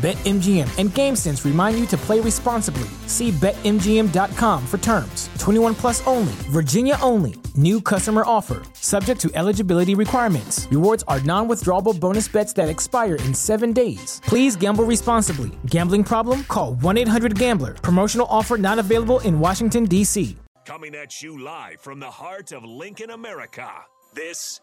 BetMGM 0.00 0.78
and 0.78 0.88
GameSense 0.88 1.44
remind 1.44 1.78
you 1.78 1.84
to 1.88 1.96
play 1.98 2.20
responsibly. 2.20 2.88
See 3.06 3.32
BetMGM.com 3.32 4.66
for 4.66 4.78
terms. 4.78 5.28
21 5.38 5.74
plus 5.74 6.06
only, 6.06 6.32
Virginia 6.48 6.96
only. 7.02 7.34
New 7.54 7.82
customer 7.82 8.22
offer, 8.24 8.62
subject 8.72 9.20
to 9.20 9.30
eligibility 9.34 9.94
requirements. 9.94 10.66
Rewards 10.70 11.04
are 11.06 11.20
non 11.20 11.48
withdrawable 11.48 11.98
bonus 12.00 12.28
bets 12.28 12.54
that 12.54 12.70
expire 12.70 13.16
in 13.16 13.34
seven 13.34 13.74
days. 13.74 14.22
Please 14.24 14.56
gamble 14.56 14.84
responsibly. 14.84 15.50
Gambling 15.66 16.04
problem? 16.04 16.44
Call 16.44 16.76
1 16.76 16.96
800 16.96 17.38
Gambler. 17.38 17.74
Promotional 17.74 18.26
offer 18.30 18.56
not 18.56 18.78
available 18.78 19.20
in 19.20 19.38
Washington, 19.38 19.84
D.C. 19.84 20.34
Coming 20.64 20.94
at 20.94 21.22
you 21.22 21.42
live 21.42 21.78
from 21.78 22.00
the 22.00 22.10
heart 22.10 22.52
of 22.52 22.64
Lincoln, 22.64 23.10
America. 23.10 23.68
This 24.14 24.62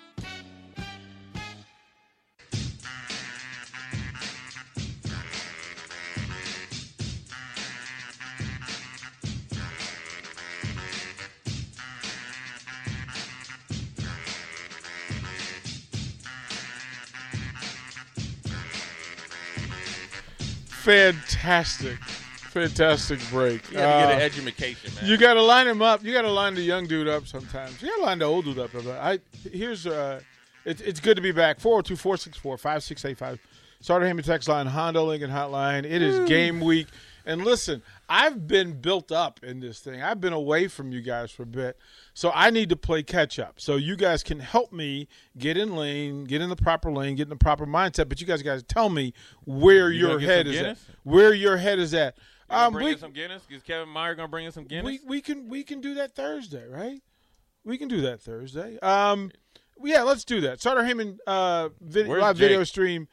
Fantastic, 20.83 21.97
fantastic 22.03 23.19
break. 23.29 23.69
You 23.71 23.77
got 23.77 24.01
to 24.01 24.07
get 24.07 24.11
Uh, 24.11 24.15
an 24.15 24.21
education, 24.21 24.93
man. 24.95 25.05
You 25.09 25.17
got 25.17 25.35
to 25.35 25.41
line 25.41 25.67
him 25.67 25.81
up. 25.81 26.03
You 26.03 26.11
got 26.13 26.23
to 26.23 26.31
line 26.31 26.55
the 26.55 26.61
young 26.61 26.87
dude 26.87 27.07
up 27.07 27.27
sometimes. 27.27 27.81
You 27.81 27.87
got 27.89 27.97
to 27.97 28.03
line 28.03 28.19
the 28.19 28.25
old 28.25 28.45
dude 28.45 28.59
up. 28.59 28.71
But 28.73 28.87
I 28.87 29.19
here's 29.51 29.85
uh, 29.87 30.21
it, 30.65 30.81
it's 30.81 30.99
good 30.99 31.15
to 31.15 31.21
be 31.21 31.31
back. 31.31 31.59
402-464-5685. 31.59 33.39
Starter 33.79 34.05
Heyman 34.05 34.23
text 34.23 34.47
line, 34.47 34.67
Honda 34.67 35.01
Lincoln 35.01 35.31
Hotline. 35.31 35.85
It 35.85 36.01
is 36.01 36.27
game 36.29 36.59
week, 36.61 36.87
and 37.25 37.43
listen, 37.43 37.81
I've 38.09 38.47
been 38.47 38.79
built 38.81 39.11
up 39.11 39.39
in 39.43 39.59
this 39.59 39.79
thing. 39.79 40.01
I've 40.01 40.19
been 40.21 40.33
away 40.33 40.67
from 40.67 40.91
you 40.91 41.01
guys 41.01 41.31
for 41.31 41.43
a 41.43 41.47
bit, 41.47 41.77
so 42.13 42.31
I 42.33 42.49
need 42.49 42.69
to 42.69 42.75
play 42.75 43.03
catch 43.03 43.39
up. 43.39 43.59
So 43.59 43.75
you 43.75 43.95
guys 43.95 44.23
can 44.23 44.39
help 44.39 44.71
me 44.73 45.07
get 45.37 45.57
in 45.57 45.75
lane, 45.75 46.23
get 46.25 46.41
in 46.41 46.49
the 46.49 46.55
proper 46.55 46.91
lane, 46.91 47.15
get 47.15 47.23
in 47.23 47.29
the 47.29 47.35
proper 47.35 47.65
mindset. 47.65 48.09
But 48.09 48.21
you 48.21 48.27
guys 48.27 48.41
got 48.41 48.55
to 48.59 48.63
tell 48.63 48.89
me 48.89 49.13
where 49.45 49.89
You 49.91 50.07
your 50.09 50.19
head 50.19 50.47
is 50.47 50.55
Guinness? 50.55 50.85
at. 50.89 50.95
Where 51.03 51.33
your 51.33 51.57
head 51.57 51.79
is 51.79 51.93
at. 51.93 52.17
Um, 52.49 52.73
bring 52.73 52.85
we- 52.85 52.91
in 52.93 52.97
some 52.99 53.13
Guinness? 53.13 53.43
Is 53.49 53.61
Kevin 53.63 53.87
Meyer 53.89 54.13
gonna 54.15 54.27
bring 54.27 54.45
in 54.45 54.51
some 54.51 54.65
Guinness? 54.65 54.85
we 54.85 54.99
we 55.05 55.21
can 55.21 55.47
we 55.47 55.63
can 55.63 55.79
do 55.81 55.93
that 55.95 56.15
Thursday, 56.15 56.67
right? 56.67 56.99
We 57.63 57.77
can 57.77 57.87
do 57.87 58.01
that 58.01 58.19
Thursday. 58.21 58.77
Um, 58.79 59.31
yeah, 59.83 60.01
let's 60.03 60.25
do 60.25 60.41
that. 60.41 60.59
Starter 60.59 60.81
Heyman 60.81 61.17
uh, 61.25 61.69
vid- 61.79 62.07
live 62.07 62.37
video 62.37 62.63
stream. 62.63 63.07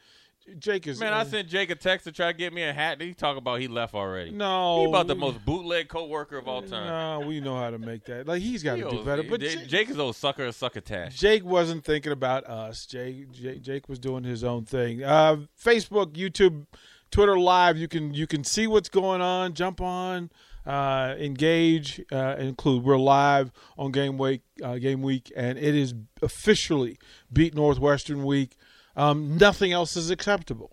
Jake 0.58 0.86
is 0.86 0.98
Man, 1.00 1.12
I 1.12 1.20
uh, 1.20 1.24
sent 1.24 1.48
Jake 1.48 1.70
a 1.70 1.74
text 1.74 2.04
to 2.04 2.12
try 2.12 2.32
to 2.32 2.36
get 2.38 2.52
me 2.52 2.62
a 2.62 2.72
hat. 2.72 3.00
He 3.00 3.14
talk 3.14 3.36
about 3.36 3.60
he 3.60 3.68
left 3.68 3.94
already. 3.94 4.30
no. 4.30 4.80
he 4.80 4.84
about 4.86 5.06
the 5.06 5.14
most 5.14 5.44
bootleg 5.44 5.88
coworker 5.88 6.38
of 6.38 6.48
all 6.48 6.62
time. 6.62 7.20
No, 7.20 7.26
we 7.26 7.40
know 7.40 7.56
how 7.56 7.70
to 7.70 7.78
make 7.78 8.04
that. 8.04 8.26
Like 8.26 8.42
he's 8.42 8.62
got 8.62 8.76
He 8.76 8.82
to 8.82 8.90
do 8.90 8.96
old- 8.98 9.06
better. 9.06 9.22
But 9.22 9.40
Jake, 9.40 9.66
Jake, 9.66 9.90
is 9.90 9.98
old 9.98 10.16
sucker 10.16 10.50
succotash. 10.52 11.18
Jake 11.18 11.44
wasn't 11.44 11.84
thinking 11.84 12.12
about 12.12 12.44
us. 12.44 12.86
Jake, 12.86 13.30
Jake 13.32 13.62
Jake 13.62 13.88
was 13.88 13.98
doing 13.98 14.24
his 14.24 14.44
own 14.44 14.64
thing. 14.64 15.02
Uh, 15.02 15.38
Facebook, 15.62 16.12
YouTube, 16.14 16.66
Twitter 17.10 17.38
Live. 17.38 17.76
You 17.76 17.88
can 17.88 18.14
you 18.14 18.26
can 18.26 18.44
see 18.44 18.66
what's 18.66 18.88
going 18.88 19.20
on. 19.20 19.54
Jump 19.54 19.80
on, 19.80 20.30
uh, 20.66 21.14
engage, 21.18 22.02
uh, 22.12 22.36
include. 22.38 22.84
We're 22.84 22.98
live 22.98 23.50
on 23.78 23.92
game 23.92 24.18
week, 24.18 24.42
uh, 24.62 24.76
game 24.76 25.02
week, 25.02 25.32
and 25.36 25.58
it 25.58 25.74
is 25.74 25.94
officially 26.22 26.98
beat 27.32 27.54
Northwestern 27.54 28.24
week. 28.24 28.56
Um, 28.98 29.38
nothing 29.38 29.72
else 29.72 29.96
is 29.96 30.10
acceptable. 30.10 30.72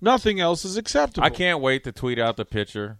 Nothing 0.00 0.40
else 0.40 0.64
is 0.64 0.76
acceptable. 0.76 1.24
I 1.24 1.30
can't 1.30 1.60
wait 1.60 1.84
to 1.84 1.92
tweet 1.92 2.18
out 2.18 2.36
the 2.36 2.46
picture 2.46 2.98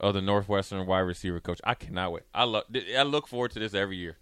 of 0.00 0.14
the 0.14 0.22
Northwestern 0.22 0.86
wide 0.86 1.00
receiver 1.00 1.40
coach. 1.40 1.60
I 1.64 1.74
cannot 1.74 2.12
wait. 2.12 2.22
I 2.32 2.44
love. 2.44 2.64
I 2.96 3.02
look 3.02 3.26
forward 3.26 3.50
to 3.52 3.58
this 3.58 3.74
every 3.74 3.96
year. 3.96 4.16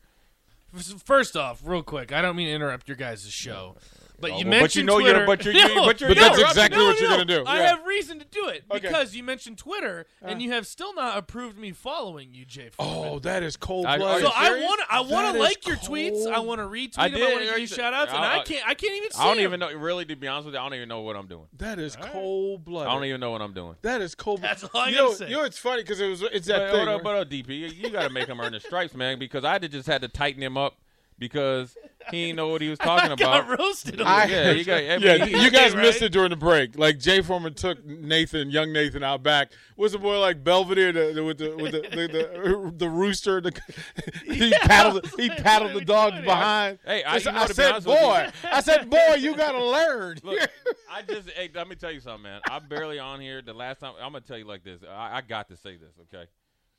First 1.05 1.37
off, 1.37 1.61
real 1.65 1.83
quick, 1.83 2.11
I 2.13 2.23
don't 2.23 2.37
mean 2.37 2.49
to 2.49 2.53
interrupt 2.53 2.89
your 2.89 2.97
guys' 2.97 3.29
show, 3.31 3.77
but 4.21 4.31
you 4.33 4.37
well, 4.39 4.61
mentioned 4.61 4.87
but 4.87 4.93
you 4.99 4.99
know 4.99 5.01
Twitter. 5.01 5.19
you're- 5.19 5.27
but 5.27 5.45
you're- 5.45 5.75
No, 5.77 5.85
but 5.87 6.01
you're 6.01 6.09
But 6.11 6.19
that's 6.19 6.39
no, 6.39 6.45
exactly 6.47 6.79
no, 6.79 6.85
what 6.87 7.01
you're 7.01 7.11
no. 7.11 7.17
gonna 7.17 7.25
do. 7.25 7.45
I 7.47 7.59
Yeah. 7.59 7.67
have 7.77 7.85
reason 7.87 8.19
to 8.19 8.25
do 8.25 8.49
it 8.49 8.65
Okay. 8.71 8.81
because 8.81 9.15
you 9.15 9.23
mentioned 9.23 9.59
Twitter, 9.59 10.07
and 10.23 10.37
Uh. 10.37 10.43
you 10.43 10.53
have 10.53 10.67
still 10.67 10.95
not 10.95 11.17
approved 11.19 11.59
me 11.59 11.73
following 11.73 12.33
you, 12.35 12.45
Jay. 12.45 12.71
Oh, 12.79 13.19
that 13.21 13.43
is 13.43 13.57
cold 13.57 13.87
I- 13.87 13.99
blooded. 13.99 14.27
so 14.27 14.29
you 14.29 14.35
I 14.37 14.51
want 14.63 14.81
to 14.81 14.87
I 14.95 15.01
want 15.01 15.35
to 15.37 15.43
like 15.43 15.67
your 15.67 15.77
tweets. 15.77 16.27
I 16.31 16.39
want 16.41 16.61
to 16.61 16.65
retweet 16.67 16.95
I 16.99 17.09
them. 17.09 17.23
I 17.23 17.27
want 17.29 17.41
to 17.41 17.45
give 17.47 17.59
you 17.59 17.67
shout 17.67 17.93
outs, 17.95 18.13
and 18.13 18.25
I- 18.25 18.39
I 18.39 18.43
can't 18.43 18.67
I 18.67 18.75
can't 18.75 18.95
even 18.95 19.11
I 19.19 19.25
don't 19.27 19.41
even 19.41 19.61
know. 19.61 19.73
Really, 19.73 20.05
to 20.07 20.17
be 20.17 20.27
honest 20.29 20.47
with 20.47 20.55
you, 20.55 20.61
I 20.61 20.65
don't 20.65 20.75
even 20.75 20.89
know 20.89 21.01
what 21.01 21.17
I'm 21.17 21.27
doing. 21.27 21.47
That 21.59 21.79
is 21.79 21.97
All 21.97 22.03
right. 22.05 22.13
cold 22.13 22.65
blooded. 22.65 22.91
I 22.91 22.95
don't 22.95 23.05
even 23.05 23.21
know 23.21 23.31
what 23.31 23.43
I'm 23.43 23.53
doing. 23.55 23.77
That 23.83 24.01
is 24.01 24.15
cold. 24.15 24.41
That's 24.43 24.65
all 24.65 24.81
I 24.81 24.89
you 24.89 24.95
gotta 24.97 25.09
know, 25.09 25.15
say. 25.15 25.29
You 25.29 25.37
know, 25.37 25.45
it's 25.45 25.59
funny 25.59 25.83
because 25.83 26.01
it 26.01 26.09
was 26.09 26.23
it's 26.23 26.47
that 26.47 26.59
But, 26.59 26.67
thing. 26.71 26.75
hold 26.77 26.87
where- 26.87 26.97
up, 26.97 27.03
but 27.03 27.17
uh, 27.17 27.25
DP, 27.25 27.49
you, 27.59 27.67
you 27.69 27.91
got 27.91 28.03
to 28.05 28.11
make 28.11 28.29
him 28.29 28.41
earn 28.41 28.53
the 28.53 28.61
stripes, 28.61 28.95
man. 28.95 29.19
Because 29.19 29.45
I 29.45 29.59
did 29.59 29.73
just 29.73 29.87
had 29.87 30.01
to 30.03 30.09
tighten 30.09 30.43
him 30.43 30.57
up 30.57 30.77
because 31.19 31.77
he 32.11 32.27
didn't 32.27 32.37
know 32.37 32.49
what 32.49 32.61
he 32.61 32.69
was 32.69 32.79
talking 32.81 33.11
I 33.13 33.17
got 33.17 33.45
about. 33.45 33.59
roasted. 33.59 34.01
I- 34.01 34.25
yeah, 34.27 34.51
you 34.53 34.65
got. 34.65 34.77
I 34.83 34.99
mean, 34.99 35.01
yeah, 35.03 35.25
he- 35.25 35.43
you 35.45 35.51
guys 35.51 35.75
right? 35.75 35.83
missed 35.83 36.03
it 36.03 36.13
during 36.13 36.31
the 36.31 36.37
break. 36.37 36.79
Like 36.79 36.99
Jay 36.99 37.21
Foreman 37.23 37.55
took 37.55 37.85
Nathan, 37.85 38.51
young 38.51 38.73
Nathan, 38.73 39.03
out 39.03 39.23
back. 39.23 39.53
Was 39.77 39.93
the 39.93 39.99
boy 39.99 40.19
like 40.21 40.43
Belvedere 40.45 40.93
the, 40.93 41.13
the, 41.15 41.25
with 41.25 41.39
the 41.39 41.57
with 41.57 41.73
the 41.73 41.81
the, 41.83 42.07
the, 42.09 42.73
the 42.77 42.89
rooster? 42.89 43.41
The, 43.41 43.53
he 44.27 44.51
paddled 44.63 45.07
he 45.19 45.29
paddled 45.29 45.73
the 45.75 45.85
dogs 45.85 46.21
behind. 46.25 46.79
Hey, 46.85 47.03
I- 47.05 47.17
you 47.17 47.25
know, 47.25 47.39
I 47.39 47.47
said, 47.49 47.85
boy, 47.85 48.29
I 48.51 48.61
said, 48.61 48.89
boy, 48.91 49.15
you 49.19 49.37
gotta 49.37 49.63
learn. 49.65 50.19
Look, 50.23 50.49
I 50.91 51.03
just 51.03 51.31
hey, 51.31 51.51
let 51.55 51.69
me 51.69 51.75
tell 51.77 51.91
you 51.93 52.01
something, 52.01 52.23
man. 52.23 52.41
I'm 52.49 52.67
barely 52.69 52.99
on 52.99 53.21
here. 53.21 53.43
The 53.43 53.53
last 53.53 53.81
time 53.81 53.95
I'm 54.01 54.13
gonna 54.13 54.21
tell 54.21 54.39
you 54.39 54.45
like 54.47 54.65
this. 54.65 54.81
I, 54.89 55.17
I 55.19 55.21
got 55.23 55.49
to 55.49 55.57
say 55.57 55.77
this, 55.77 55.93
okay? 56.03 56.27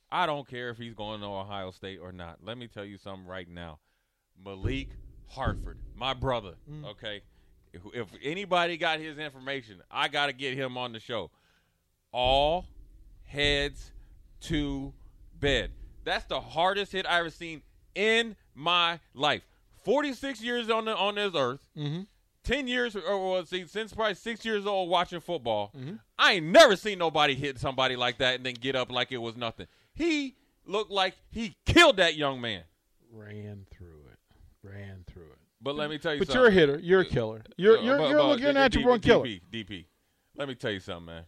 I 0.09 0.25
don't 0.25 0.47
care 0.47 0.69
if 0.69 0.77
he's 0.77 0.93
going 0.93 1.19
to 1.19 1.25
Ohio 1.27 1.71
State 1.71 1.99
or 2.01 2.13
not. 2.13 2.37
Let 2.41 2.57
me 2.57 2.67
tell 2.67 2.85
you 2.85 2.97
something 2.97 3.27
right 3.27 3.47
now. 3.49 3.79
Malik 4.43 4.89
Hartford, 5.29 5.77
my 5.95 6.13
brother, 6.13 6.53
okay? 6.85 7.21
If, 7.73 7.81
if 7.93 8.07
anybody 8.23 8.77
got 8.77 8.99
his 8.99 9.17
information, 9.17 9.81
I 9.91 10.07
got 10.07 10.27
to 10.27 10.33
get 10.33 10.55
him 10.55 10.77
on 10.77 10.93
the 10.93 10.99
show. 10.99 11.29
All 12.11 12.65
heads 13.25 13.91
to 14.41 14.93
bed. 15.39 15.71
That's 16.03 16.25
the 16.25 16.39
hardest 16.39 16.93
hit 16.93 17.05
I 17.05 17.19
ever 17.19 17.29
seen 17.29 17.61
in 17.93 18.35
my 18.55 18.99
life. 19.13 19.41
46 19.83 20.41
years 20.41 20.69
on 20.69 20.85
the 20.85 20.95
on 20.95 21.15
this 21.15 21.33
earth. 21.35 21.65
Mm-hmm. 21.77 22.01
10 22.43 22.67
years 22.67 22.95
or 22.95 23.01
or 23.01 23.45
see, 23.45 23.67
since 23.67 23.93
probably 23.93 24.15
6 24.15 24.45
years 24.45 24.65
old 24.65 24.89
watching 24.89 25.19
football. 25.19 25.71
Mm-hmm. 25.77 25.95
I 26.17 26.33
ain't 26.33 26.45
never 26.45 26.75
seen 26.75 26.97
nobody 26.97 27.35
hit 27.35 27.59
somebody 27.59 27.95
like 27.95 28.19
that 28.19 28.35
and 28.35 28.45
then 28.45 28.53
get 28.53 28.75
up 28.75 28.91
like 28.91 29.11
it 29.11 29.17
was 29.17 29.35
nothing. 29.35 29.67
He 29.93 30.35
looked 30.65 30.91
like 30.91 31.15
he 31.29 31.55
killed 31.65 31.97
that 31.97 32.15
young 32.15 32.39
man. 32.39 32.63
Ran 33.11 33.65
through. 33.75 33.96
Ran 34.71 35.03
through 35.07 35.23
it. 35.23 35.37
But 35.61 35.75
let 35.75 35.89
me 35.89 35.97
tell 35.97 36.13
you 36.13 36.19
But 36.19 36.27
something. 36.27 36.41
you're 36.41 36.49
a 36.49 36.51
hitter. 36.51 36.79
You're 36.79 37.01
a 37.01 37.05
killer. 37.05 37.41
You're 37.57 37.79
you're 37.79 37.97
but- 37.97 38.09
you're, 38.09 38.19
but 38.19 38.39
you're 38.39 38.49
a 38.51 38.53
natural 38.53 38.83
born 38.83 38.99
killer. 38.99 39.25
DP, 39.25 39.41
DP. 39.51 39.85
Let 40.35 40.47
me 40.47 40.55
tell 40.55 40.71
you 40.71 40.79
something, 40.79 41.05
man. 41.05 41.23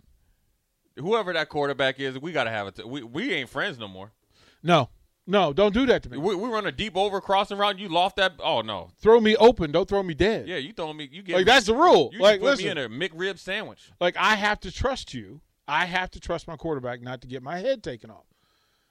Whoever 0.98 1.34
that 1.34 1.50
quarterback 1.50 2.00
is, 2.00 2.20
we 2.20 2.32
got 2.32 2.44
to 2.44 2.50
have 2.52 2.68
it. 2.68 2.88
We 2.88 3.04
we 3.04 3.34
ain't 3.34 3.50
friends 3.50 3.80
no 3.80 3.88
more. 3.88 4.12
No, 4.62 4.90
No, 5.26 5.54
don't 5.54 5.74
do 5.74 5.86
that 5.86 6.04
to 6.04 6.10
me. 6.10 6.18
We, 6.18 6.36
we 6.36 6.50
run 6.50 6.66
a 6.68 6.72
deep 6.72 6.98
over 6.98 7.22
crossing 7.22 7.58
route. 7.58 7.72
And 7.72 7.80
you 7.80 7.88
loft 7.88 8.18
that. 8.18 8.34
Oh 8.40 8.62
no. 8.62 8.90
Throw 9.02 9.20
me 9.22 9.36
open. 9.38 9.72
Don't 9.72 9.88
throw 9.88 10.04
me 10.04 10.14
dead. 10.14 10.48
Yeah, 10.48 10.58
you 10.58 10.74
throw 10.74 10.92
me. 10.94 11.08
You 11.12 11.22
get 11.24 11.38
Like 11.38 11.46
that's 11.46 11.66
the 11.68 11.74
rule. 11.76 12.10
You 12.14 12.20
like 12.20 12.34
like, 12.34 12.40
put 12.42 12.46
listen, 12.48 12.66
me 12.66 12.72
in 12.72 12.78
a 12.78 12.90
McRib 12.90 13.40
sandwich. 13.40 13.92
like 14.02 14.18
I 14.18 14.36
have 14.36 14.60
to 14.62 14.72
trust 14.72 15.14
you. 15.14 15.42
I 15.68 15.86
have 15.86 16.12
to 16.12 16.20
trust 16.20 16.48
my 16.48 16.56
quarterback 16.58 17.02
not 17.02 17.22
to 17.22 17.28
get 17.28 17.42
my 17.44 17.60
head 17.60 17.82
taken 17.84 18.10
off. 18.12 18.26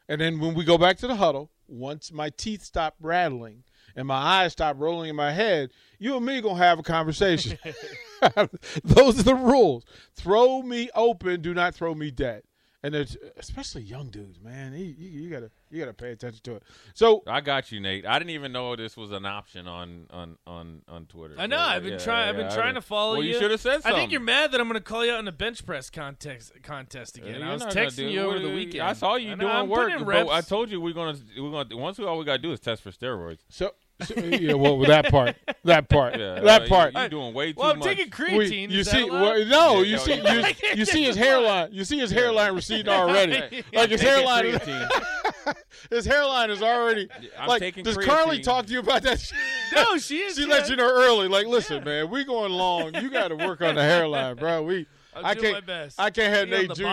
And 0.09 0.21
then 0.21 0.39
when 0.41 0.55
we 0.55 0.65
go 0.65 0.79
back 0.79 0.97
to 0.99 1.06
the 1.06 1.17
huddle, 1.17 1.50
once 1.67 2.11
my 2.12 2.31
teeth 2.31 2.62
stop 2.62 2.95
rattling 3.00 3.65
and 3.96 4.06
my 4.06 4.17
eyes 4.17 4.52
stop 4.52 4.76
rolling 4.79 5.11
in 5.11 5.17
my 5.17 5.32
head, 5.32 5.70
you 5.99 6.17
and 6.17 6.25
me 6.25 6.40
gonna 6.40 6.56
have 6.56 6.79
a 6.79 6.82
conversation. 6.82 7.58
Those 8.85 9.20
are 9.20 9.25
the 9.25 9.35
rules. 9.35 9.85
Throw 10.14 10.62
me 10.62 10.90
open. 10.94 11.40
Do 11.40 11.55
not 11.55 11.75
throw 11.75 11.94
me 11.94 12.11
dead. 12.11 12.43
And 12.83 12.95
there's 12.95 13.17
especially 13.37 13.83
young 13.83 14.09
dudes, 14.09 14.41
man. 14.41 14.73
You, 14.73 14.85
you, 14.97 15.23
you 15.23 15.31
gotta 15.31 15.51
you 15.69 15.81
gotta 15.81 15.93
pay 15.93 16.13
attention 16.13 16.41
to 16.45 16.55
it. 16.55 16.63
So 16.95 17.25
I 17.27 17.41
got 17.41 17.73
you, 17.73 17.81
Nate. 17.81 18.07
I 18.07 18.21
didn't 18.21 18.31
even 18.31 18.53
know 18.53 18.77
this 18.77 18.97
was 18.97 19.11
an 19.11 19.27
option 19.27 19.67
on 19.67 20.07
on 20.11 20.37
on 20.47 20.83
on 20.87 21.07
Twitter. 21.07 21.35
I 21.37 21.49
know. 21.49 21.57
So, 21.57 21.63
I've 21.63 21.83
been 21.83 21.93
yeah, 21.95 21.99
trying. 21.99 22.29
I've 22.29 22.37
been 22.37 22.47
I 22.47 22.55
trying 22.55 22.75
to 22.75 22.81
follow 22.81 23.15
well, 23.15 23.23
you. 23.25 23.33
you 23.33 23.39
should 23.41 23.51
have 23.51 23.61
said 23.61 23.81
I 23.85 23.93
think 23.95 24.13
you're 24.13 24.21
mad 24.21 24.53
that 24.53 24.61
I'm 24.61 24.69
going 24.69 24.81
to 24.81 24.85
call 24.85 25.05
you 25.05 25.11
out 25.11 25.19
in 25.19 25.27
a 25.27 25.33
bench 25.33 25.67
press 25.67 25.91
contest 25.91 26.53
contest 26.63 27.19
again. 27.19 27.41
Yeah, 27.41 27.51
I 27.51 27.53
was 27.53 27.65
texting 27.65 28.13
you 28.13 28.21
over 28.21 28.39
the 28.39 28.51
weekend. 28.51 28.85
I 28.85 28.93
saw 28.93 29.17
you 29.17 29.33
I 29.33 29.35
know, 29.35 29.41
doing 29.41 29.53
I'm 29.53 29.69
work. 29.69 29.93
putting 29.99 30.31
I 30.31 30.41
told 30.41 30.71
you 30.71 30.81
we're 30.81 30.95
gonna 30.95 31.19
we're 31.37 31.51
gonna 31.51 31.77
once 31.77 31.99
we 31.99 32.05
all 32.05 32.17
we 32.17 32.25
gotta 32.25 32.39
do 32.41 32.53
is 32.53 32.61
test 32.61 32.83
for 32.83 32.93
steroids. 32.93 33.41
so, 33.49 33.67
so 33.67 33.88
yeah, 34.17 34.55
well 34.55 34.79
that 34.81 35.11
part. 35.11 35.37
That 35.65 35.89
part. 35.89 36.17
Yeah, 36.19 36.41
that 36.41 36.62
uh, 36.62 36.69
part. 36.69 36.95
You, 36.95 37.00
are 37.00 37.09
doing 37.09 37.35
way 37.35 37.53
too 37.53 37.61
well, 37.61 37.73
I'm 37.73 37.79
much. 37.81 37.89
taking 37.89 38.06
We- 38.06 38.49
creatine. 38.49 38.71
you 38.71 38.85
see, 38.85 39.05
well, 39.11 39.45
no, 39.47 39.77
Yeah, 39.77 39.79
you 39.79 39.85
yeah, 39.85 39.97
see, 39.99 40.15
yeah. 40.15 40.35
you, 40.35 40.55
you 40.77 40.85
see 40.85 41.05
his 41.05 41.17
hairline. 41.17 41.71
You 41.73 41.85
see 41.85 41.99
his 41.99 42.11
hairline 42.11 42.55
receding 42.55 42.89
already. 42.89 43.65
Like 43.73 43.91
his 43.91 44.00
hairline, 44.00 44.47
is, 44.47 44.61
his 45.91 46.05
hairline 46.05 46.50
is 46.50 46.62
already. 46.62 47.09
I'm 47.39 47.49
like, 47.49 47.61
taking 47.61 47.85
does 47.85 47.97
Carly 47.97 48.41
talk 48.41 48.67
to 48.67 48.73
you 48.73 48.81
about 48.81 49.03
that? 49.03 49.21
shit? 49.21 49.37
No, 49.75 49.99
she 49.99 50.19
is. 50.19 50.37
she 50.37 50.43
yeah. 50.43 50.49
let 50.49 50.69
you 50.71 50.77
know 50.77 50.89
early. 50.91 51.29
Like, 51.29 51.47
listen, 51.47 51.85
man, 51.85 52.11
we 52.11 52.25
going 52.25 52.53
long. 52.53 52.95
You 52.95 53.11
got 53.11 53.29
to 53.29 53.37
work 53.37 53.61
on 53.61 53.75
the 53.75 53.83
hairline, 53.83 54.37
bro. 54.37 54.62
We. 54.62 54.87
I'm 55.15 55.25
I 55.25 55.35
doing 55.35 55.45
can't. 55.53 55.55
my 55.55 55.61
best. 55.73 56.00
I 56.00 56.11
can't 56.11 56.33
have 56.35 56.49
Nate 56.49 56.75
Jr. 56.75 56.87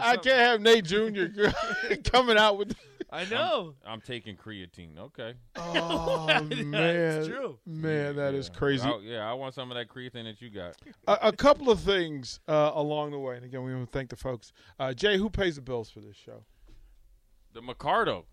I 0.00 0.16
can't 0.16 0.26
have 0.26 0.60
Nate 0.60 0.84
Jr. 0.84 1.48
coming 2.04 2.36
out 2.36 2.58
with. 2.58 2.74
I 3.12 3.24
know. 3.24 3.74
I'm 3.84 4.00
taking 4.00 4.36
creatine. 4.36 4.98
Okay. 4.98 5.34
Oh 5.56 6.26
man, 6.48 6.70
That's 6.70 7.26
true. 7.26 7.58
man, 7.66 8.16
that 8.16 8.34
is 8.34 8.48
Yeah. 8.52 8.58
crazy. 8.58 8.88
I- 8.88 8.98
yeah, 9.02 9.30
I 9.30 9.32
want 9.34 9.54
some 9.54 9.70
of 9.70 9.76
that 9.76 9.88
creatine 9.88 10.24
that 10.24 10.40
you 10.40 10.50
got. 10.50 10.76
a, 11.08 11.28
a 11.28 11.32
couple 11.32 11.70
of 11.70 11.80
things 11.80 12.38
uh, 12.48 12.70
along 12.74 13.10
the 13.10 13.18
way, 13.18 13.36
and 13.36 13.44
again, 13.44 13.62
we 13.64 13.74
want 13.74 13.90
to 13.90 13.98
thank 13.98 14.10
the 14.10 14.16
folks. 14.16 14.52
Uh, 14.78 14.92
Jay, 14.94 15.16
who 15.16 15.28
pays 15.28 15.56
the 15.56 15.62
bills 15.62 15.90
for 15.90 16.00
this 16.00 16.16
show? 16.16 16.44
The 17.52 17.62
Mercado. 17.62 18.26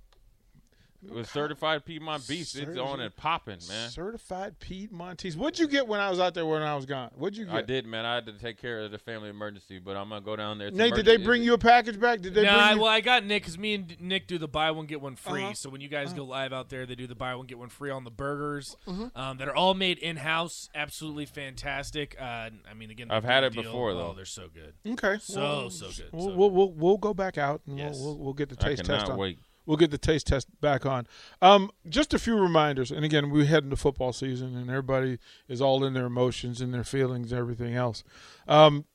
It 1.05 1.13
was 1.13 1.29
certified 1.29 1.85
Piedmontese. 1.85 2.55
It's 2.55 2.77
on 2.79 2.99
and 2.99 3.15
popping, 3.15 3.59
man. 3.69 3.89
Certified 3.89 4.59
Piedmontese. 4.59 5.37
What'd 5.37 5.59
you 5.59 5.67
get 5.67 5.87
when 5.87 5.99
I 5.99 6.09
was 6.09 6.19
out 6.19 6.33
there 6.33 6.45
when 6.45 6.63
I 6.63 6.75
was 6.75 6.85
gone? 6.87 7.11
What'd 7.15 7.37
you 7.37 7.45
get? 7.45 7.53
I 7.53 7.61
did, 7.61 7.85
man. 7.85 8.03
I 8.05 8.15
had 8.15 8.25
to 8.25 8.33
take 8.33 8.59
care 8.59 8.81
of 8.81 8.91
the 8.91 8.97
family 8.97 9.29
emergency, 9.29 9.77
but 9.77 9.95
I'm 9.95 10.09
gonna 10.09 10.21
go 10.21 10.35
down 10.35 10.57
there. 10.57 10.69
It's 10.69 10.75
Nate, 10.77 10.95
did 10.95 11.05
they 11.05 11.17
bring 11.17 11.43
you 11.43 11.53
a 11.53 11.57
package 11.57 11.99
back? 11.99 12.21
Did 12.21 12.33
they 12.33 12.41
no, 12.43 12.49
bring 12.49 12.59
I, 12.61 12.71
you? 12.73 12.79
well, 12.81 12.91
I 12.91 13.01
got 13.01 13.23
Nick 13.23 13.43
because 13.43 13.57
me 13.59 13.75
and 13.75 13.95
Nick 14.01 14.27
do 14.27 14.37
the 14.39 14.47
buy 14.47 14.71
one 14.71 14.87
get 14.87 14.99
one 14.99 15.15
free. 15.15 15.43
Uh-huh. 15.43 15.53
So 15.53 15.69
when 15.69 15.81
you 15.81 15.87
guys 15.87 16.13
go 16.13 16.25
live 16.25 16.51
out 16.51 16.69
there, 16.69 16.85
they 16.87 16.95
do 16.95 17.05
the 17.05 17.15
buy 17.15 17.35
one 17.35 17.45
get 17.45 17.59
one 17.59 17.69
free 17.69 17.91
on 17.91 18.03
the 18.03 18.11
burgers 18.11 18.75
Mm-hmm. 18.87 19.15
um, 19.15 19.37
that 19.37 19.47
are 19.47 19.55
all 19.55 19.75
made 19.75 19.99
in 19.99 20.17
house. 20.17 20.69
Absolutely 20.73 21.25
fantastic. 21.25 22.15
Uh, 22.19 22.23
I 22.69 22.73
mean, 22.75 22.89
again, 22.89 23.11
I've 23.11 23.23
had 23.23 23.43
it 23.43 23.53
deal, 23.53 23.63
before, 23.63 23.91
Oh, 23.91 23.97
though. 23.97 24.13
they're 24.15 24.25
so 24.25 24.47
good. 24.53 24.73
okay, 24.93 25.19
So 25.21 25.39
well, 25.41 25.69
so 25.69 25.87
good. 25.87 26.09
We'll, 26.11 26.29
so 26.29 26.35
we'll, 26.35 26.49
we'll 26.51 26.71
we'll 26.71 26.97
go 26.97 27.13
back 27.13 27.37
out 27.37 27.61
and 27.67 27.77
Yes. 27.77 27.97
we'll, 27.99 28.15
we'll 28.15 28.25
we'll 28.25 28.33
get 28.33 28.49
the 28.49 28.57
I 28.59 28.69
taste 28.69 28.83
cannot 28.83 28.99
test 29.01 29.11
on. 29.11 29.17
wait. 29.17 29.37
We'll 29.67 29.77
get 29.77 29.91
the 29.91 29.97
taste 29.97 30.27
test 30.27 30.47
back 30.61 30.85
on. 30.85 31.07
Um, 31.41 31.69
just 31.89 32.13
a 32.13 32.19
few 32.19 32.39
reminders, 32.39 32.89
and 32.89 33.03
again, 33.03 33.29
we 33.29 33.45
head 33.45 33.65
into 33.65 33.75
football 33.75 34.13
season, 34.13 34.55
and 34.55 34.69
everybody 34.69 35.19
is 35.49 35.61
all 35.61 35.83
in 35.83 35.93
their 35.93 36.05
emotions 36.05 36.61
and 36.61 36.73
their 36.73 36.85
feelings, 36.85 37.33
and 37.33 37.39
everything 37.39 37.75
else. 37.75 38.01
Um, 38.47 38.85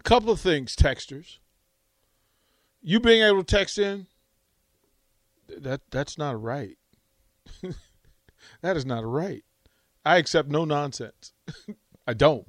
a 0.00 0.02
couple 0.04 0.30
of 0.30 0.40
things, 0.40 0.74
texters. 0.74 1.36
You 2.80 2.98
being 2.98 3.22
able 3.22 3.44
to 3.44 3.56
text 3.56 3.78
in, 3.78 4.06
that 5.48 5.82
that's 5.90 6.16
not 6.16 6.34
a 6.34 6.38
right. 6.38 6.78
that 8.62 8.76
is 8.76 8.86
not 8.86 9.04
a 9.04 9.06
right. 9.06 9.44
I 10.02 10.16
accept 10.16 10.48
no 10.48 10.64
nonsense. 10.64 11.34
I 12.06 12.14
don't. 12.14 12.46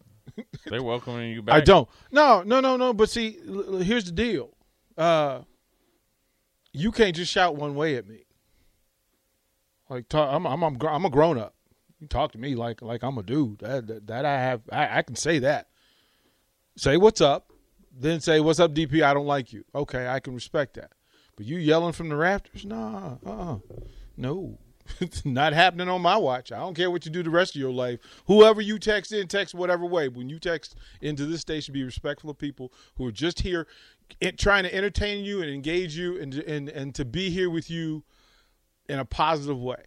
They're 0.68 0.82
welcoming 0.82 1.34
you 1.34 1.42
back. 1.42 1.56
I 1.56 1.60
don't. 1.60 1.90
No, 2.12 2.44
no, 2.44 2.62
no, 2.62 2.78
no. 2.78 2.94
But 2.94 3.10
see, 3.10 3.40
here's 3.82 4.06
the 4.06 4.14
deal. 4.14 4.56
Uh, 4.98 5.42
you 6.74 6.92
can't 6.92 7.16
just 7.16 7.32
shout 7.32 7.56
one 7.56 7.76
way 7.76 7.96
at 7.96 8.08
me. 8.08 8.26
Like 9.90 10.08
talk, 10.08 10.30
I'm, 10.32 10.46
I'm, 10.46 10.64
I'm, 10.64 10.78
I'm 10.82 11.06
a 11.06 11.10
grown 11.10 11.38
up. 11.38 11.56
You 12.00 12.08
talk 12.08 12.32
to 12.34 12.38
me 12.38 12.56
like, 12.56 12.82
like 12.82 13.04
I'm 13.04 13.18
a 13.18 13.24
dude. 13.24 13.60
That, 13.60 13.88
that, 13.88 14.08
that 14.08 14.26
I 14.26 14.40
have, 14.40 14.62
I, 14.72 15.00
I 15.00 15.02
can 15.02 15.16
say 15.16 15.40
that. 15.40 15.68
Say 16.78 16.96
what's 16.96 17.20
up, 17.20 17.52
then 17.92 18.22
say 18.22 18.40
what's 18.40 18.60
up, 18.60 18.74
DP. 18.74 19.02
I 19.04 19.14
don't 19.14 19.26
like 19.26 19.52
you. 19.52 19.66
Okay, 19.76 20.08
I 20.08 20.20
can 20.20 20.34
respect 20.34 20.76
that. 20.76 20.92
But 21.36 21.46
you 21.46 21.58
yelling 21.58 21.94
from 21.94 22.10
the 22.10 22.16
rafters? 22.16 22.66
Nah, 22.66 23.18
uh, 23.26 23.30
uh 23.30 23.58
no. 24.16 24.60
it's 25.00 25.26
not 25.26 25.54
happening 25.54 25.90
on 25.90 26.02
my 26.02 26.18
watch. 26.18 26.52
I 26.52 26.60
don't 26.60 26.76
care 26.76 26.92
what 26.92 27.06
you 27.06 27.12
do 27.12 27.24
the 27.24 27.30
rest 27.30 27.56
of 27.56 27.62
your 27.62 27.72
life. 27.72 28.00
Whoever 28.28 28.62
you 28.62 28.80
text 28.80 29.12
in, 29.12 29.28
text 29.28 29.54
whatever 29.54 29.86
way. 29.86 30.08
When 30.08 30.30
you 30.30 30.40
text 30.40 30.76
into 31.02 31.26
this 31.26 31.42
station, 31.42 31.74
be 31.74 31.84
respectful 31.84 32.30
of 32.30 32.38
people 32.38 32.72
who 32.96 33.06
are 33.06 33.12
just 33.12 33.42
here, 33.42 33.68
it, 34.20 34.38
trying 34.38 34.64
to 34.64 34.74
entertain 34.74 35.24
you 35.24 35.42
and 35.42 35.50
engage 35.50 35.96
you, 35.96 36.20
and 36.20 36.34
and 36.34 36.70
and 36.70 36.96
to 36.96 37.06
be 37.06 37.30
here 37.30 37.50
with 37.50 37.70
you 37.70 38.04
in 38.88 39.00
a 39.00 39.06
positive 39.06 39.60
way. 39.60 39.84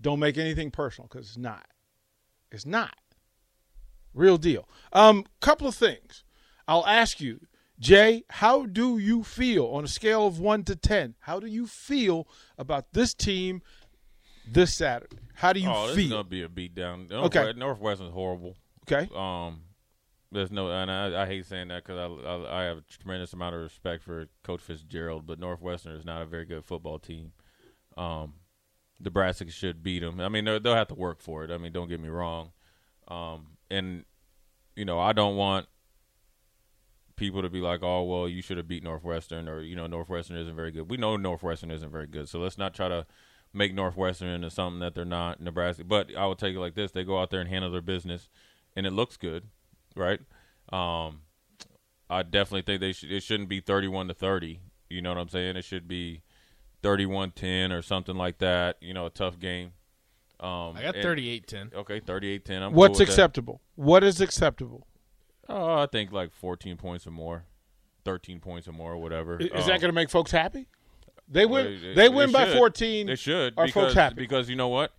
Don't 0.00 0.18
make 0.18 0.36
anything 0.36 0.70
personal 0.70 1.08
because 1.08 1.28
it's 1.28 1.38
not. 1.38 1.66
It's 2.50 2.66
not. 2.66 2.94
Real 4.14 4.36
deal. 4.36 4.68
Um, 4.92 5.24
couple 5.40 5.66
of 5.66 5.74
things. 5.74 6.24
I'll 6.68 6.86
ask 6.86 7.20
you, 7.20 7.40
Jay, 7.78 8.24
how 8.30 8.66
do 8.66 8.98
you 8.98 9.22
feel 9.24 9.66
on 9.66 9.84
a 9.84 9.88
scale 9.88 10.26
of 10.26 10.38
one 10.38 10.64
to 10.64 10.76
ten? 10.76 11.14
How 11.20 11.40
do 11.40 11.46
you 11.46 11.66
feel 11.66 12.28
about 12.58 12.92
this 12.92 13.14
team 13.14 13.62
this 14.46 14.74
Saturday? 14.74 15.18
How 15.34 15.52
do 15.52 15.60
you 15.60 15.70
oh, 15.70 15.88
this 15.88 15.96
is 15.96 15.96
feel? 15.96 16.10
gonna 16.10 16.24
be 16.24 16.42
a 16.42 16.48
beatdown. 16.48 17.10
Okay. 17.10 17.38
Northwest, 17.38 17.56
Northwestern's 17.56 18.12
horrible. 18.12 18.56
Okay. 18.86 19.08
Um, 19.14 19.62
there's 20.32 20.50
no, 20.50 20.70
and 20.70 20.90
I, 20.90 21.22
I 21.22 21.26
hate 21.26 21.46
saying 21.46 21.68
that 21.68 21.84
because 21.84 21.98
I, 21.98 22.28
I 22.28 22.60
I 22.60 22.64
have 22.64 22.78
a 22.78 22.82
tremendous 22.82 23.32
amount 23.32 23.54
of 23.54 23.60
respect 23.60 24.02
for 24.02 24.26
Coach 24.42 24.60
Fitzgerald, 24.62 25.26
but 25.26 25.38
Northwestern 25.38 25.94
is 25.94 26.04
not 26.04 26.22
a 26.22 26.26
very 26.26 26.44
good 26.44 26.64
football 26.64 26.98
team. 26.98 27.32
Um, 27.96 28.34
Nebraska 28.98 29.50
should 29.50 29.82
beat 29.82 30.00
them. 30.00 30.20
I 30.20 30.28
mean, 30.28 30.44
they'll 30.44 30.74
have 30.74 30.88
to 30.88 30.94
work 30.94 31.20
for 31.20 31.44
it. 31.44 31.50
I 31.50 31.58
mean, 31.58 31.72
don't 31.72 31.88
get 31.88 32.00
me 32.00 32.08
wrong. 32.08 32.52
Um, 33.08 33.58
and 33.70 34.04
you 34.74 34.84
know, 34.84 34.98
I 34.98 35.12
don't 35.12 35.36
want 35.36 35.66
people 37.16 37.42
to 37.42 37.50
be 37.50 37.60
like, 37.60 37.82
"Oh, 37.82 38.02
well, 38.04 38.28
you 38.28 38.42
should 38.42 38.56
have 38.56 38.68
beat 38.68 38.82
Northwestern," 38.84 39.48
or 39.48 39.60
you 39.60 39.76
know, 39.76 39.86
Northwestern 39.86 40.36
isn't 40.36 40.56
very 40.56 40.70
good. 40.70 40.90
We 40.90 40.96
know 40.96 41.16
Northwestern 41.16 41.70
isn't 41.70 41.90
very 41.90 42.06
good, 42.06 42.28
so 42.28 42.38
let's 42.38 42.58
not 42.58 42.74
try 42.74 42.88
to 42.88 43.06
make 43.52 43.74
Northwestern 43.74 44.28
into 44.28 44.50
something 44.50 44.80
that 44.80 44.94
they're 44.94 45.04
not. 45.04 45.40
Nebraska, 45.40 45.84
but 45.84 46.14
I 46.16 46.26
will 46.26 46.36
tell 46.36 46.48
you 46.48 46.60
like 46.60 46.74
this: 46.74 46.92
they 46.92 47.04
go 47.04 47.20
out 47.20 47.30
there 47.30 47.40
and 47.40 47.50
handle 47.50 47.70
their 47.70 47.82
business, 47.82 48.28
and 48.74 48.86
it 48.86 48.92
looks 48.92 49.16
good, 49.16 49.48
right? 49.96 50.20
Um, 50.72 51.20
I 52.10 52.22
definitely 52.22 52.62
think 52.62 52.80
they 52.80 52.92
should. 52.92 53.10
It 53.12 53.22
shouldn't 53.22 53.48
be 53.48 53.60
thirty-one 53.60 54.08
to 54.08 54.14
thirty. 54.14 54.60
You 54.90 55.00
know 55.02 55.10
what 55.10 55.18
I'm 55.18 55.28
saying? 55.28 55.56
It 55.56 55.64
should 55.64 55.88
be 55.88 56.20
31-10 56.82 57.72
or 57.72 57.80
something 57.80 58.14
like 58.16 58.38
that. 58.38 58.76
You 58.82 58.92
know, 58.92 59.06
a 59.06 59.10
tough 59.10 59.38
game. 59.38 59.72
Um, 60.40 60.76
I 60.76 60.82
got 60.82 60.96
and- 60.96 61.04
38-10. 61.04 61.72
Okay, 61.74 62.00
38-10. 62.00 62.60
I'm 62.62 62.72
What's 62.74 62.92
cool 62.92 62.98
with 62.98 62.98
that. 62.98 63.02
acceptable? 63.04 63.60
What 63.76 64.04
is 64.04 64.20
acceptable? 64.20 64.86
Oh, 65.48 65.78
I 65.78 65.86
think 65.86 66.12
like 66.12 66.32
14 66.32 66.76
points 66.76 67.06
or 67.06 67.10
more, 67.12 67.44
13 68.04 68.40
points 68.40 68.68
or 68.68 68.72
more, 68.72 68.92
or 68.92 68.98
whatever. 68.98 69.38
Is 69.38 69.48
Um, 69.50 69.58
that 69.60 69.66
going 69.80 69.80
to 69.82 69.92
make 69.92 70.10
folks 70.10 70.30
happy? 70.32 70.66
They 71.28 71.46
win. 71.46 71.64
well, 71.64 71.80
they, 71.80 71.94
they- 71.94 72.08
win 72.08 72.26
they 72.28 72.32
by 72.32 72.44
should. 72.48 72.56
14. 72.58 73.06
They 73.06 73.14
should 73.16 73.54
Are 73.56 73.64
because 73.66 73.82
folks 73.84 73.94
happy? 73.94 74.16
because 74.16 74.50
you 74.50 74.56
know 74.56 74.68
what? 74.68 74.92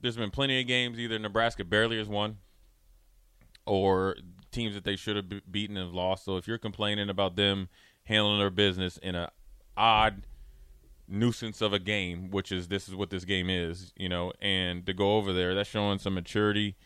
There's 0.00 0.16
been 0.16 0.30
plenty 0.32 0.60
of 0.60 0.66
games 0.66 0.98
either 0.98 1.18
Nebraska 1.18 1.64
barely 1.64 1.98
has 1.98 2.08
won, 2.08 2.38
or 3.66 4.16
teams 4.50 4.74
that 4.74 4.84
they 4.84 4.96
should 4.96 5.16
have 5.16 5.28
be- 5.28 5.42
beaten 5.50 5.76
and 5.76 5.92
lost. 5.92 6.24
So 6.24 6.36
if 6.36 6.46
you're 6.46 6.58
complaining 6.58 7.08
about 7.08 7.36
them 7.36 7.68
handling 8.04 8.38
their 8.38 8.50
business 8.50 8.98
in 8.98 9.14
a 9.14 9.30
odd 9.76 10.26
nuisance 11.08 11.60
of 11.60 11.72
a 11.72 11.78
game, 11.78 12.30
which 12.30 12.52
is 12.52 12.68
this 12.68 12.88
is 12.88 12.94
what 12.94 13.10
this 13.10 13.24
game 13.24 13.50
is, 13.50 13.92
you 13.96 14.08
know, 14.08 14.32
and 14.40 14.86
to 14.86 14.92
go 14.92 15.16
over 15.16 15.32
there, 15.32 15.54
that's 15.54 15.68
showing 15.68 15.98
some 15.98 16.14
maturity 16.14 16.76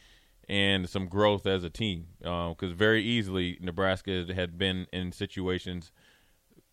and 0.48 0.88
some 0.88 1.06
growth 1.06 1.46
as 1.46 1.64
a 1.64 1.70
team. 1.70 2.06
Um, 2.24 2.50
because 2.50 2.72
very 2.72 3.02
easily 3.02 3.58
Nebraska 3.60 4.26
had 4.34 4.58
been 4.58 4.86
in 4.92 5.12
situations 5.12 5.92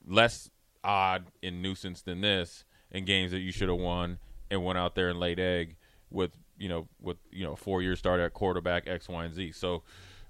less 0.05 0.49
odd 0.83 1.27
and 1.41 1.61
nuisance 1.61 2.01
than 2.01 2.21
this 2.21 2.65
in 2.91 3.05
games 3.05 3.31
that 3.31 3.39
you 3.39 3.51
should 3.51 3.69
have 3.69 3.77
won 3.77 4.19
and 4.51 4.63
went 4.63 4.77
out 4.77 4.95
there 4.95 5.09
and 5.09 5.19
laid 5.19 5.39
egg 5.39 5.75
with 6.09 6.37
you 6.63 6.69
know 6.69 6.87
with 7.01 7.17
you 7.29 7.43
know 7.43 7.57
four 7.57 7.81
year 7.81 7.97
start 7.97 8.21
at 8.21 8.33
quarterback 8.33 8.87
X 8.87 9.09
Y 9.09 9.25
and 9.25 9.33
Z. 9.33 9.51
So 9.51 9.83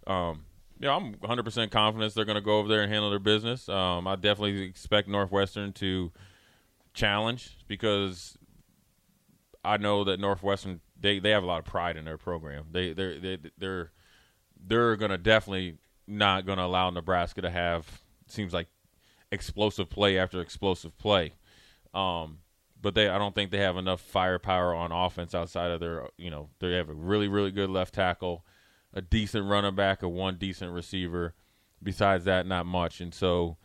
um, 0.07 0.45
yeah, 0.79 0.95
I'm 0.95 1.13
100 1.13 1.43
percent 1.43 1.71
confident 1.71 2.13
they're 2.15 2.25
going 2.25 2.35
to 2.35 2.41
go 2.41 2.57
over 2.57 2.67
there 2.67 2.81
and 2.81 2.91
handle 2.91 3.11
their 3.11 3.19
business. 3.19 3.69
Um, 3.69 4.07
I 4.07 4.15
definitely 4.15 4.63
expect 4.63 5.07
Northwestern 5.07 5.73
to 5.73 6.11
challenge 6.95 7.57
because 7.67 8.35
I 9.63 9.77
know 9.77 10.03
that 10.05 10.19
Northwestern 10.19 10.81
they, 10.99 11.19
they 11.19 11.29
have 11.29 11.43
a 11.43 11.45
lot 11.45 11.59
of 11.59 11.65
pride 11.65 11.97
in 11.97 12.05
their 12.05 12.17
program. 12.17 12.65
They 12.71 12.93
they 12.93 13.19
they 13.19 13.37
they're 13.59 13.91
they're 14.65 14.95
gonna 14.95 15.19
definitely 15.19 15.77
not 16.07 16.47
gonna 16.47 16.65
allow 16.65 16.89
Nebraska 16.89 17.41
to 17.41 17.51
have 17.51 18.01
seems 18.25 18.53
like 18.53 18.67
explosive 19.31 19.87
play 19.87 20.17
after 20.17 20.41
explosive 20.41 20.97
play. 20.97 21.33
Um, 21.93 22.39
but 22.83 22.93
they 22.93 23.07
I 23.07 23.17
don't 23.17 23.33
think 23.33 23.49
they 23.49 23.59
have 23.59 23.77
enough 23.77 24.01
firepower 24.01 24.75
on 24.75 24.91
offense 24.91 25.33
outside 25.33 25.71
of 25.71 25.79
their 25.79 26.09
you 26.17 26.29
know 26.29 26.49
they 26.59 26.73
have 26.73 26.89
a 26.89 26.93
really 26.93 27.27
really 27.27 27.49
good 27.49 27.71
left 27.71 27.95
tackle, 27.95 28.45
a 28.93 29.01
decent 29.01 29.47
running 29.47 29.73
back, 29.73 30.03
a 30.03 30.09
one 30.09 30.37
decent 30.37 30.71
receiver. 30.71 31.33
Besides 31.81 32.25
that, 32.25 32.45
not 32.45 32.65
much, 32.65 33.01
and 33.01 33.13
so 33.13 33.57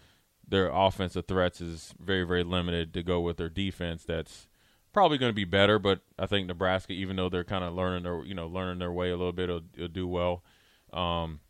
their 0.47 0.71
offensive 0.71 1.27
threats 1.27 1.61
is 1.61 1.95
very 2.01 2.25
very 2.25 2.45
limited 2.45 2.95
to 2.95 3.03
go 3.03 3.21
with 3.21 3.37
their 3.37 3.51
defense. 3.51 4.05
That's 4.05 4.49
probably 4.93 5.19
going 5.19 5.31
to 5.31 5.35
be 5.35 5.45
better, 5.45 5.79
but 5.79 6.01
I 6.19 6.27
think 6.27 6.47
Nebraska, 6.47 6.93
even 6.93 7.17
though 7.17 7.29
they're 7.29 7.45
kind 7.45 7.65
of 7.65 7.75
learning 7.75 8.05
their 8.05 8.25
you 8.25 8.35
know 8.35 8.47
learning 8.47 8.79
their 8.79 8.93
way 8.93 9.11
a 9.11 9.17
little 9.17 9.33
bit, 9.33 9.49
will, 9.49 9.63
will 9.77 9.89
do 9.89 10.07
well. 10.07 10.45
Um, 10.93 11.41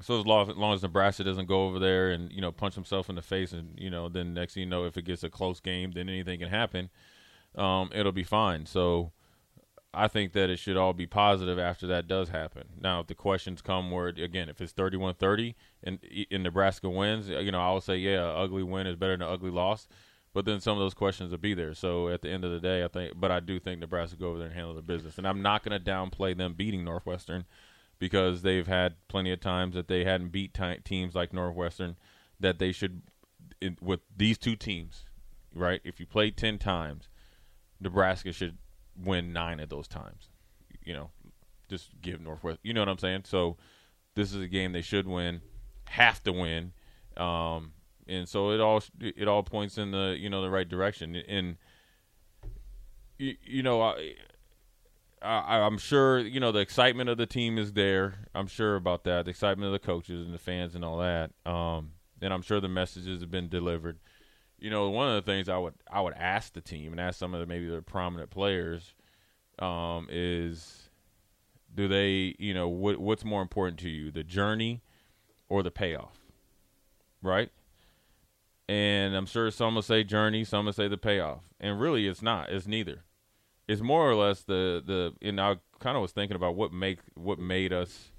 so 0.00 0.18
as 0.18 0.26
long, 0.26 0.50
as 0.50 0.56
long 0.56 0.74
as 0.74 0.82
Nebraska 0.82 1.24
doesn't 1.24 1.46
go 1.46 1.66
over 1.66 1.78
there 1.78 2.10
and 2.10 2.30
you 2.32 2.40
know 2.40 2.52
punch 2.52 2.74
himself 2.74 3.08
in 3.08 3.16
the 3.16 3.22
face, 3.22 3.52
and 3.52 3.78
you 3.78 3.90
know 3.90 4.08
then 4.08 4.34
next 4.34 4.54
thing 4.54 4.62
you 4.62 4.68
know, 4.68 4.84
if 4.84 4.96
it 4.96 5.02
gets 5.02 5.22
a 5.22 5.30
close 5.30 5.60
game, 5.60 5.92
then 5.92 6.08
anything 6.08 6.40
can 6.40 6.48
happen. 6.48 6.90
Um, 7.54 7.90
it'll 7.94 8.12
be 8.12 8.24
fine. 8.24 8.66
So 8.66 9.12
I 9.92 10.08
think 10.08 10.32
that 10.32 10.50
it 10.50 10.58
should 10.58 10.76
all 10.76 10.92
be 10.92 11.06
positive 11.06 11.58
after 11.58 11.86
that 11.86 12.08
does 12.08 12.28
happen. 12.28 12.64
Now, 12.80 13.00
if 13.00 13.06
the 13.06 13.14
questions 13.14 13.62
come 13.62 13.90
where 13.90 14.08
again, 14.08 14.48
if 14.48 14.60
it's 14.60 14.72
31-30 14.72 15.54
and 15.84 15.98
in 16.02 16.42
Nebraska 16.42 16.90
wins, 16.90 17.28
you 17.28 17.52
know 17.52 17.60
I 17.60 17.70
will 17.70 17.80
say 17.80 17.96
yeah, 17.96 18.24
ugly 18.24 18.62
win 18.62 18.86
is 18.86 18.96
better 18.96 19.12
than 19.12 19.22
an 19.22 19.32
ugly 19.32 19.50
loss. 19.50 19.86
But 20.32 20.46
then 20.46 20.60
some 20.60 20.76
of 20.76 20.80
those 20.80 20.94
questions 20.94 21.30
will 21.30 21.38
be 21.38 21.54
there. 21.54 21.74
So 21.74 22.08
at 22.08 22.20
the 22.20 22.28
end 22.28 22.44
of 22.44 22.50
the 22.50 22.58
day, 22.58 22.82
I 22.82 22.88
think, 22.88 23.12
but 23.14 23.30
I 23.30 23.38
do 23.38 23.60
think 23.60 23.78
Nebraska 23.78 24.16
go 24.16 24.30
over 24.30 24.38
there 24.38 24.48
and 24.48 24.56
handle 24.56 24.74
the 24.74 24.82
business. 24.82 25.16
And 25.16 25.28
I'm 25.28 25.42
not 25.42 25.62
going 25.62 25.80
to 25.80 25.90
downplay 25.90 26.36
them 26.36 26.54
beating 26.54 26.84
Northwestern 26.84 27.44
because 27.98 28.42
they've 28.42 28.66
had 28.66 28.96
plenty 29.08 29.32
of 29.32 29.40
times 29.40 29.74
that 29.74 29.88
they 29.88 30.04
hadn't 30.04 30.30
beat 30.30 30.54
t- 30.54 30.78
teams 30.84 31.14
like 31.14 31.32
Northwestern 31.32 31.96
that 32.40 32.58
they 32.58 32.72
should 32.72 33.02
with 33.80 34.00
these 34.14 34.36
two 34.38 34.56
teams, 34.56 35.04
right? 35.54 35.80
If 35.84 36.00
you 36.00 36.06
play 36.06 36.30
10 36.30 36.58
times, 36.58 37.08
Nebraska 37.80 38.32
should 38.32 38.58
win 38.96 39.32
9 39.32 39.60
of 39.60 39.68
those 39.68 39.88
times. 39.88 40.28
You 40.84 40.94
know, 40.94 41.10
just 41.68 41.90
give 42.02 42.20
Northwest, 42.20 42.60
you 42.62 42.74
know 42.74 42.80
what 42.80 42.88
I'm 42.88 42.98
saying? 42.98 43.22
So 43.24 43.56
this 44.14 44.32
is 44.34 44.42
a 44.42 44.48
game 44.48 44.72
they 44.72 44.82
should 44.82 45.06
win, 45.06 45.40
have 45.86 46.22
to 46.24 46.32
win. 46.32 46.72
Um, 47.16 47.72
and 48.06 48.28
so 48.28 48.50
it 48.50 48.60
all 48.60 48.82
it 49.00 49.28
all 49.28 49.42
points 49.42 49.78
in 49.78 49.92
the, 49.92 50.16
you 50.18 50.28
know, 50.28 50.42
the 50.42 50.50
right 50.50 50.68
direction 50.68 51.16
and 51.16 51.56
you, 53.18 53.36
you 53.42 53.62
know, 53.62 53.80
I 53.80 54.14
I, 55.24 55.60
I'm 55.60 55.78
sure 55.78 56.18
you 56.18 56.38
know 56.38 56.52
the 56.52 56.60
excitement 56.60 57.08
of 57.08 57.16
the 57.16 57.26
team 57.26 57.58
is 57.58 57.72
there. 57.72 58.28
I'm 58.34 58.46
sure 58.46 58.76
about 58.76 59.04
that. 59.04 59.24
The 59.24 59.30
excitement 59.30 59.66
of 59.66 59.72
the 59.72 59.84
coaches 59.84 60.26
and 60.26 60.34
the 60.34 60.38
fans 60.38 60.74
and 60.74 60.84
all 60.84 60.98
that. 60.98 61.30
Um, 61.46 61.92
and 62.20 62.32
I'm 62.32 62.42
sure 62.42 62.60
the 62.60 62.68
messages 62.68 63.20
have 63.20 63.30
been 63.30 63.48
delivered. 63.48 63.98
You 64.58 64.70
know, 64.70 64.88
one 64.90 65.08
of 65.08 65.24
the 65.24 65.30
things 65.30 65.48
I 65.48 65.58
would 65.58 65.74
I 65.90 66.00
would 66.00 66.14
ask 66.14 66.52
the 66.52 66.60
team 66.60 66.92
and 66.92 67.00
ask 67.00 67.18
some 67.18 67.34
of 67.34 67.40
the 67.40 67.46
maybe 67.46 67.68
the 67.68 67.82
prominent 67.82 68.30
players 68.30 68.94
um, 69.58 70.08
is, 70.10 70.90
do 71.74 71.88
they 71.88 72.34
you 72.38 72.54
know 72.54 72.68
what 72.68 72.98
what's 72.98 73.24
more 73.24 73.42
important 73.42 73.78
to 73.80 73.88
you, 73.88 74.10
the 74.10 74.24
journey 74.24 74.82
or 75.48 75.62
the 75.62 75.70
payoff, 75.70 76.18
right? 77.22 77.50
And 78.68 79.14
I'm 79.14 79.26
sure 79.26 79.50
some 79.50 79.74
will 79.74 79.82
say 79.82 80.04
journey, 80.04 80.44
some 80.44 80.66
will 80.66 80.72
say 80.72 80.88
the 80.88 80.96
payoff, 80.96 81.44
and 81.60 81.80
really 81.80 82.06
it's 82.06 82.22
not. 82.22 82.50
It's 82.50 82.66
neither 82.66 83.04
it's 83.68 83.82
more 83.82 84.08
or 84.08 84.14
less 84.14 84.42
the 84.42 84.82
the 84.84 85.12
and 85.26 85.40
I 85.40 85.56
kind 85.80 85.96
of 85.96 86.02
was 86.02 86.12
thinking 86.12 86.36
about 86.36 86.54
what 86.54 86.72
make 86.72 86.98
what 87.14 87.38
made 87.38 87.72
us 87.72 88.10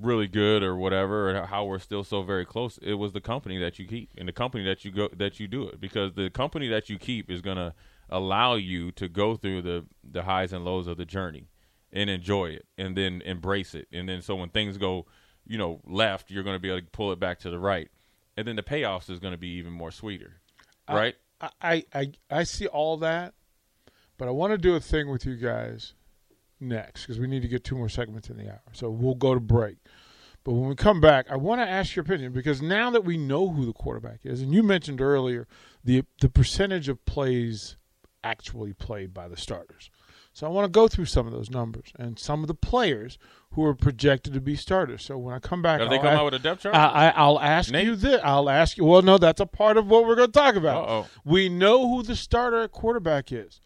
really 0.00 0.26
good 0.26 0.62
or 0.62 0.76
whatever 0.76 1.30
or 1.30 1.46
how 1.46 1.64
we're 1.64 1.78
still 1.78 2.02
so 2.02 2.22
very 2.22 2.44
close. 2.44 2.78
It 2.82 2.94
was 2.94 3.12
the 3.12 3.20
company 3.20 3.58
that 3.58 3.78
you 3.78 3.86
keep 3.86 4.10
and 4.18 4.26
the 4.26 4.32
company 4.32 4.64
that 4.64 4.84
you 4.84 4.90
go 4.90 5.08
that 5.16 5.38
you 5.38 5.46
do 5.46 5.68
it 5.68 5.80
because 5.80 6.14
the 6.14 6.30
company 6.30 6.68
that 6.68 6.88
you 6.88 6.98
keep 6.98 7.30
is 7.30 7.40
going 7.40 7.56
to 7.56 7.74
allow 8.10 8.54
you 8.54 8.90
to 8.92 9.08
go 9.08 9.36
through 9.36 9.62
the 9.62 9.84
the 10.02 10.22
highs 10.22 10.52
and 10.52 10.64
lows 10.64 10.86
of 10.86 10.96
the 10.96 11.04
journey 11.04 11.48
and 11.92 12.10
enjoy 12.10 12.46
it 12.46 12.66
and 12.76 12.96
then 12.96 13.22
embrace 13.22 13.74
it. 13.74 13.86
And 13.92 14.08
then 14.08 14.20
so 14.20 14.34
when 14.34 14.50
things 14.50 14.78
go 14.78 15.06
you 15.46 15.58
know 15.58 15.80
left 15.86 16.30
you're 16.30 16.42
going 16.42 16.56
to 16.56 16.60
be 16.60 16.70
able 16.70 16.80
to 16.80 16.86
pull 16.86 17.12
it 17.12 17.20
back 17.20 17.38
to 17.40 17.50
the 17.50 17.58
right. 17.58 17.88
And 18.36 18.48
then 18.48 18.56
the 18.56 18.64
payoffs 18.64 19.08
is 19.10 19.20
going 19.20 19.32
to 19.32 19.38
be 19.38 19.50
even 19.58 19.72
more 19.72 19.92
sweeter 19.92 20.40
right? 20.88 21.14
I, 21.40 21.50
I 21.62 21.84
I 21.94 22.12
I 22.30 22.42
see 22.44 22.66
all 22.66 22.96
that 22.98 23.34
but 24.18 24.28
I 24.28 24.30
want 24.30 24.52
to 24.52 24.58
do 24.58 24.74
a 24.74 24.80
thing 24.80 25.10
with 25.10 25.26
you 25.26 25.36
guys 25.36 25.94
next 26.60 27.02
because 27.02 27.18
we 27.18 27.26
need 27.26 27.42
to 27.42 27.48
get 27.48 27.64
two 27.64 27.76
more 27.76 27.88
segments 27.88 28.30
in 28.30 28.36
the 28.36 28.48
hour. 28.48 28.62
So 28.72 28.90
we'll 28.90 29.14
go 29.14 29.34
to 29.34 29.40
break. 29.40 29.76
But 30.44 30.52
when 30.52 30.68
we 30.68 30.74
come 30.74 31.00
back, 31.00 31.26
I 31.30 31.36
want 31.36 31.60
to 31.62 31.68
ask 31.68 31.96
your 31.96 32.04
opinion 32.04 32.32
because 32.32 32.60
now 32.60 32.90
that 32.90 33.04
we 33.04 33.16
know 33.16 33.48
who 33.48 33.64
the 33.64 33.72
quarterback 33.72 34.20
is, 34.24 34.42
and 34.42 34.52
you 34.52 34.62
mentioned 34.62 35.00
earlier 35.00 35.46
the 35.82 36.04
the 36.20 36.28
percentage 36.28 36.88
of 36.88 37.04
plays 37.06 37.76
actually 38.22 38.72
played 38.72 39.14
by 39.14 39.28
the 39.28 39.36
starters. 39.36 39.90
So 40.34 40.48
I 40.48 40.50
want 40.50 40.64
to 40.64 40.68
go 40.68 40.88
through 40.88 41.04
some 41.04 41.28
of 41.28 41.32
those 41.32 41.48
numbers 41.48 41.92
and 41.96 42.18
some 42.18 42.42
of 42.42 42.48
the 42.48 42.54
players 42.54 43.18
who 43.52 43.64
are 43.64 43.74
projected 43.74 44.34
to 44.34 44.40
be 44.40 44.56
starters. 44.56 45.04
So 45.04 45.16
when 45.16 45.32
I 45.32 45.38
come 45.38 45.62
back, 45.62 45.80
have 45.80 45.88
they 45.88 45.96
I'll 45.96 46.02
come 46.02 46.10
ask, 46.10 46.18
out 46.18 46.24
with 46.24 46.34
a 46.34 46.38
depth 46.40 46.62
chart? 46.62 46.74
I, 46.74 47.10
I, 47.10 47.28
will 47.28 47.40
ask 47.40 47.70
Nate? 47.70 47.86
you 47.86 47.94
this. 47.94 48.20
I'll 48.24 48.50
ask 48.50 48.76
you. 48.76 48.84
Well, 48.84 49.02
no, 49.02 49.16
that's 49.16 49.40
a 49.40 49.46
part 49.46 49.76
of 49.76 49.86
what 49.86 50.04
we're 50.06 50.16
going 50.16 50.32
to 50.32 50.32
talk 50.32 50.56
about. 50.56 50.88
Uh-oh. 50.88 51.06
We 51.24 51.48
know 51.48 51.88
who 51.88 52.02
the 52.02 52.16
starter 52.16 52.62
at 52.62 52.72
quarterback 52.72 53.30
is. 53.30 53.60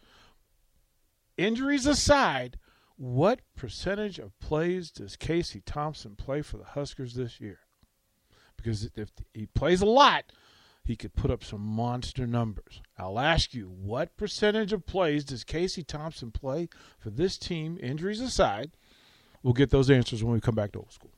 Injuries 1.39 1.85
aside, 1.85 2.59
what 2.97 3.39
percentage 3.55 4.19
of 4.19 4.37
plays 4.39 4.91
does 4.91 5.15
Casey 5.15 5.61
Thompson 5.65 6.17
play 6.17 6.41
for 6.41 6.57
the 6.57 6.65
Huskers 6.65 7.13
this 7.13 7.39
year? 7.39 7.59
Because 8.57 8.89
if 8.97 9.11
he 9.33 9.45
plays 9.45 9.81
a 9.81 9.85
lot, 9.85 10.25
he 10.83 10.97
could 10.97 11.15
put 11.15 11.31
up 11.31 11.45
some 11.45 11.61
monster 11.61 12.27
numbers. 12.27 12.81
I'll 12.97 13.17
ask 13.17 13.53
you, 13.53 13.69
what 13.69 14.17
percentage 14.17 14.73
of 14.73 14.85
plays 14.85 15.23
does 15.23 15.45
Casey 15.45 15.81
Thompson 15.81 16.31
play 16.31 16.67
for 16.97 17.09
this 17.09 17.37
team, 17.37 17.77
injuries 17.81 18.19
aside? 18.19 18.71
We'll 19.41 19.53
get 19.53 19.69
those 19.69 19.89
answers 19.89 20.21
when 20.21 20.33
we 20.33 20.41
come 20.41 20.55
back 20.55 20.73
to 20.73 20.79
old 20.79 20.91
school. 20.91 21.13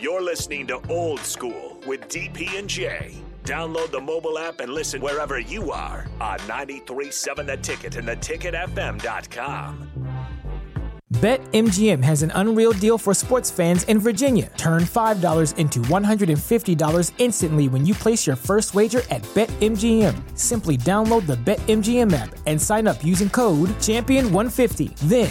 You're 0.00 0.22
listening 0.22 0.66
to 0.68 0.80
Old 0.88 1.20
School 1.20 1.76
with 1.86 2.08
DP 2.08 2.58
and 2.58 2.66
J. 2.66 3.16
Download 3.44 3.90
the 3.90 4.00
mobile 4.00 4.38
app 4.38 4.60
and 4.60 4.72
listen 4.72 5.02
wherever 5.02 5.38
you 5.38 5.72
are 5.72 6.06
on 6.22 6.38
93.7 6.40 7.46
The 7.46 7.58
Ticket 7.58 7.96
and 7.96 8.08
theticketfm.com. 8.08 9.88
BetMGM 11.14 12.02
has 12.04 12.22
an 12.22 12.30
unreal 12.36 12.72
deal 12.72 12.96
for 12.96 13.12
sports 13.12 13.50
fans 13.50 13.82
in 13.84 13.98
Virginia. 13.98 14.50
Turn 14.56 14.84
$5 14.84 15.58
into 15.58 15.80
$150 15.80 17.12
instantly 17.18 17.68
when 17.68 17.84
you 17.84 17.92
place 17.92 18.26
your 18.26 18.36
first 18.36 18.74
wager 18.74 19.02
at 19.10 19.22
BetMGM. 19.34 20.38
Simply 20.38 20.78
download 20.78 21.26
the 21.26 21.34
BetMGM 21.34 22.12
app 22.14 22.34
and 22.46 22.62
sign 22.62 22.86
up 22.86 23.04
using 23.04 23.28
code 23.28 23.70
Champion150. 23.80 24.96
Then, 25.00 25.30